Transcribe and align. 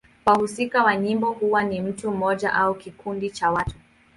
Wahusika 0.25 0.83
wa 0.83 0.95
nyimbo 0.95 1.31
huwa 1.31 1.63
ni 1.63 1.81
mtu 1.81 2.11
mmoja 2.11 2.53
au 2.53 2.75
kikundi 2.75 3.29
cha 3.29 3.51
watu. 3.51 3.75